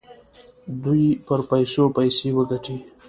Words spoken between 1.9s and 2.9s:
پیسې وګټي.